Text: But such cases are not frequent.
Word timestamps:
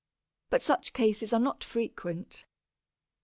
But 0.49 0.63
such 0.63 0.93
cases 0.93 1.31
are 1.31 1.39
not 1.39 1.63
frequent. 1.63 2.45